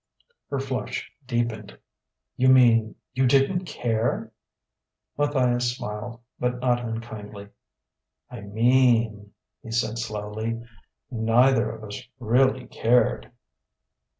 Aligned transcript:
Her 0.49 0.57
flush 0.59 1.11
deepened. 1.27 1.77
"You 2.35 2.47
mean 2.49 2.95
you 3.13 3.27
didn't 3.27 3.65
care!" 3.65 4.31
Matthias 5.19 5.75
smiled, 5.77 6.21
but 6.39 6.57
not 6.59 6.79
unkindly. 6.83 7.49
"I 8.27 8.41
mean," 8.41 9.31
he 9.61 9.69
said 9.69 9.99
slowly 9.99 10.63
"neither 11.11 11.69
of 11.69 11.83
us 11.83 12.01
really 12.19 12.65
cared." 12.65 13.31